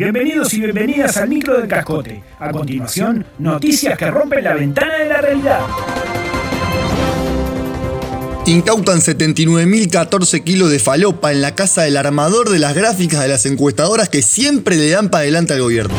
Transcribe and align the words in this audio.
Bienvenidos 0.00 0.54
y 0.54 0.60
bienvenidas 0.62 1.18
al 1.18 1.28
micro 1.28 1.58
del 1.58 1.68
cascote. 1.68 2.22
A 2.38 2.50
continuación, 2.50 3.26
noticias 3.38 3.98
que 3.98 4.10
rompen 4.10 4.42
la 4.42 4.54
ventana 4.54 4.94
de 4.96 5.04
la 5.04 5.20
realidad. 5.20 5.60
Incautan 8.46 9.00
79.014 9.00 10.42
kilos 10.42 10.70
de 10.70 10.78
falopa 10.78 11.32
en 11.32 11.42
la 11.42 11.54
casa 11.54 11.82
del 11.82 11.98
armador 11.98 12.48
de 12.48 12.58
las 12.58 12.74
gráficas 12.74 13.20
de 13.20 13.28
las 13.28 13.44
encuestadoras 13.44 14.08
que 14.08 14.22
siempre 14.22 14.76
le 14.76 14.88
dan 14.88 15.10
para 15.10 15.20
adelante 15.20 15.52
al 15.52 15.60
gobierno. 15.60 15.94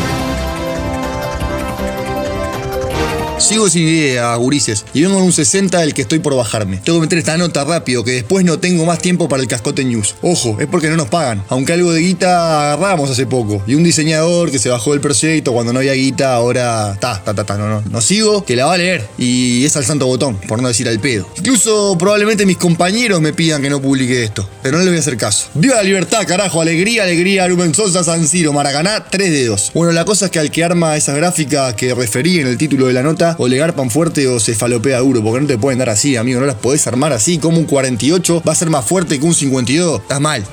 Sigo 3.42 3.70
sin 3.70 3.88
idea, 3.88 4.36
gurises, 4.36 4.86
y 4.94 5.02
vengo 5.02 5.18
en 5.18 5.24
un 5.24 5.34
60 5.34 5.80
del 5.80 5.96
que 5.96 6.04
estoy 6.04 6.20
por 6.20 6.36
bajarme. 6.36 6.78
Tengo 6.78 7.00
que 7.00 7.02
meter 7.02 7.18
esta 7.18 7.38
nota 7.38 7.64
rápido, 7.64 8.04
que 8.04 8.12
después 8.12 8.46
no 8.46 8.60
tengo 8.60 8.86
más 8.86 9.00
tiempo 9.00 9.28
para 9.28 9.42
el 9.42 9.50
cascote 9.50 9.84
news. 9.84 10.16
Ojo, 10.22 10.58
es 10.60 10.68
porque 10.68 10.90
no 10.90 10.96
nos 10.96 11.10
pagan, 11.10 11.44
aunque 11.50 11.74
algo 11.74 11.92
de 11.92 12.02
guita 12.02 12.74
agarramos 12.74 13.10
hace 13.10 13.26
poco. 13.26 13.64
Y 13.66 13.74
un 13.74 13.84
diseñador 13.84 14.52
que 14.52 14.60
se 14.60 14.70
bajó 14.70 14.92
del 14.92 15.02
proyecto 15.02 15.54
cuando 15.54 15.74
no 15.74 15.80
había 15.80 15.94
guita, 15.94 16.36
ahora 16.36 16.96
ta, 17.02 17.22
ta, 17.26 17.34
ta, 17.34 17.44
ta, 17.44 17.58
no, 17.58 17.68
no, 17.68 17.84
no 17.90 18.00
sigo, 18.00 18.46
que 18.46 18.56
la 18.56 18.68
va 18.68 18.76
a 18.76 18.78
leer. 18.78 19.06
Y 19.18 19.66
es 19.66 19.76
al 19.76 19.86
santo 19.86 20.06
botón, 20.06 20.38
por 20.48 20.62
no 20.62 20.68
decir 20.68 20.88
al 20.88 21.00
pedo. 21.00 21.28
Incluso 21.38 21.98
probablemente 21.98 22.46
mis 22.46 22.58
compañeros 22.58 23.22
me 23.22 23.34
pidan 23.34 23.62
que 23.62 23.72
no 23.72 23.82
publique 23.82 24.24
esto, 24.24 24.48
pero 24.62 24.78
no 24.78 24.84
les 24.84 24.92
voy 24.92 24.98
a 24.98 25.02
hacer 25.02 25.18
caso. 25.18 25.48
¡Viva 25.56 25.76
la 25.76 25.84
libertad, 25.84 26.26
carajo! 26.28 26.62
Alegría, 26.62 27.04
alegría, 27.04 27.48
Rubén 27.48 27.74
Sosa, 27.74 28.04
San 28.04 28.28
Siro, 28.28 28.54
Maracaná, 28.54 29.04
3 29.10 29.32
dedos. 29.32 29.72
Bueno, 29.74 29.92
la 29.92 30.06
cosa 30.06 30.26
es 30.26 30.32
que 30.32 30.40
al 30.40 30.52
que 30.52 30.64
arma 30.64 30.96
esas 30.96 31.16
gráficas 31.16 31.74
que 31.74 31.94
referí 31.96 32.40
en 32.40 32.48
el 32.48 32.58
título 32.58 32.88
de 32.88 32.94
la 32.94 33.02
nota, 33.02 33.31
o 33.38 33.48
le 33.48 33.58
garpan 33.58 33.90
fuerte 33.90 34.28
o 34.28 34.40
se 34.40 34.56
falopea 34.56 35.00
duro, 35.00 35.22
porque 35.24 35.42
no 35.42 35.48
te 35.48 35.58
pueden 35.58 35.80
dar 35.80 35.90
así, 35.90 36.16
amigo, 36.16 36.40
no 36.40 36.46
las 36.46 36.56
podés 36.56 36.86
armar 36.88 37.14
así, 37.14 37.38
como 37.38 37.58
un 37.58 37.66
48 37.66 38.44
va 38.48 38.52
a 38.52 38.56
ser 38.56 38.70
más 38.70 38.86
fuerte 38.86 39.20
que 39.20 39.26
un 39.26 39.34
52, 39.34 40.02
estás 40.02 40.20
mal. 40.20 40.44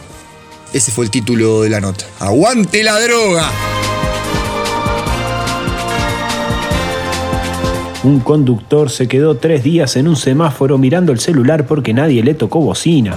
Ese 0.72 0.92
fue 0.92 1.04
el 1.04 1.10
título 1.10 1.62
de 1.62 1.70
la 1.70 1.80
nota. 1.80 2.04
¡Aguante 2.18 2.82
la 2.82 3.00
droga! 3.00 3.50
Un 8.04 8.20
conductor 8.20 8.90
se 8.90 9.08
quedó 9.08 9.36
tres 9.36 9.64
días 9.64 9.96
en 9.96 10.08
un 10.08 10.16
semáforo 10.16 10.78
mirando 10.78 11.12
el 11.12 11.20
celular 11.20 11.66
porque 11.66 11.92
nadie 11.92 12.22
le 12.22 12.34
tocó 12.34 12.60
bocina. 12.60 13.16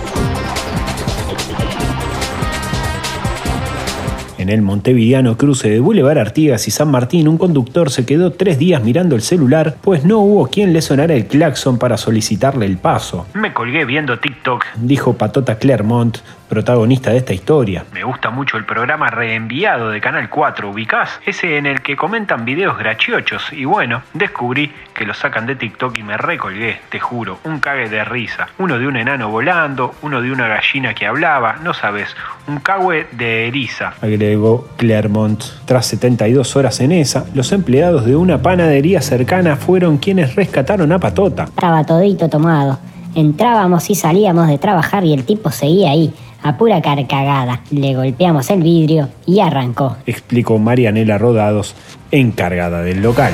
En 4.42 4.50
el 4.50 4.64
montevideano 4.64 5.38
cruce 5.38 5.70
de 5.70 5.80
Boulevard 5.80 6.18
Artigas 6.18 6.68
y 6.68 6.72
San 6.72 6.90
Martín, 6.90 7.28
un 7.28 7.38
conductor 7.38 7.92
se 7.92 8.08
quedó 8.08 8.32
tres 8.32 8.58
días 8.58 8.84
mirando 8.84 9.16
el 9.16 9.22
celular, 9.22 9.76
pues 9.84 10.04
no 10.04 10.18
hubo 10.18 10.48
quien 10.48 10.74
le 10.74 10.82
sonara 10.82 11.14
el 11.14 11.28
claxon 11.28 11.78
para 11.78 11.96
solicitarle 11.96 12.66
el 12.66 12.78
paso. 12.78 13.28
Me 13.36 13.54
colgué 13.54 13.86
viendo 13.86 14.18
TikTok, 14.18 14.66
Dijo 14.78 15.14
Patota 15.14 15.60
Clermont, 15.60 16.18
protagonista 16.52 17.12
de 17.12 17.18
esta 17.18 17.34
historia. 17.34 17.86
Me 17.94 18.04
gusta 18.04 18.30
mucho 18.30 18.58
el 18.58 18.66
programa 18.66 19.08
reenviado 19.08 19.90
de 19.90 20.02
Canal 20.02 20.30
4, 20.30 20.70
¿ubicás? 20.70 21.22
Ese 21.26 21.58
en 21.58 21.66
el 21.66 21.82
que 21.82 21.96
comentan 21.96 22.44
videos 22.44 22.78
graciochos. 22.78 23.54
Y 23.54 23.64
bueno, 23.64 24.02
descubrí 24.14 24.70
que 24.94 25.06
lo 25.06 25.14
sacan 25.14 25.46
de 25.46 25.56
TikTok 25.56 25.98
y 25.98 26.04
me 26.04 26.18
recolgué, 26.18 26.82
te 26.90 27.00
juro. 27.00 27.40
Un 27.46 27.62
cague 27.62 27.88
de 27.88 28.04
risa. 28.04 28.50
Uno 28.60 28.78
de 28.78 28.86
un 28.86 28.98
enano 28.98 29.30
volando, 29.30 29.96
uno 30.02 30.22
de 30.22 30.30
una 30.30 30.50
gallina 30.50 30.94
que 30.94 31.08
hablaba, 31.08 31.56
no 31.64 31.74
sabes. 31.74 32.14
Un 32.50 32.60
cague 32.60 33.08
de 33.14 33.48
eriza. 33.48 33.94
Agregó 34.02 34.68
Clermont. 34.76 35.42
Tras 35.64 35.86
72 35.86 36.58
horas 36.58 36.82
en 36.82 36.92
esa, 36.92 37.28
los 37.34 37.54
empleados 37.54 38.06
de 38.06 38.18
una 38.18 38.42
panadería 38.42 39.02
cercana 39.02 39.56
fueron 39.56 40.00
quienes 40.00 40.36
rescataron 40.36 40.92
a 40.92 41.00
Patota. 41.00 41.44
Estaba 41.44 41.86
todito 41.86 42.28
tomado. 42.28 42.78
Entrábamos 43.14 43.90
y 43.90 43.96
salíamos 43.96 44.48
de 44.48 44.58
trabajar 44.58 45.04
y 45.04 45.14
el 45.14 45.26
tipo 45.26 45.52
seguía 45.52 45.92
ahí, 45.92 46.14
a 46.44 46.58
pura 46.58 46.82
carcagada. 46.82 47.62
Le 47.72 47.96
golpeamos 47.96 48.50
el 48.50 48.64
vidrio 48.64 49.10
y 49.26 49.40
arrancó. 49.40 49.98
Explicó 50.06 50.58
Marianela 50.60 51.18
Rodados, 51.18 51.76
encargada 52.12 52.82
del 52.82 53.02
local. 53.02 53.34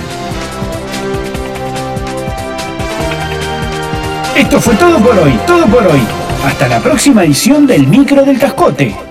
Esto 4.37 4.61
fue 4.61 4.75
todo 4.75 4.99
por 4.99 5.17
hoy, 5.17 5.33
todo 5.47 5.65
por 5.65 5.87
hoy. 5.87 6.01
Hasta 6.45 6.67
la 6.67 6.79
próxima 6.79 7.23
edición 7.23 7.65
del 7.65 7.87
micro 7.87 8.23
del 8.23 8.37
cascote. 8.37 9.06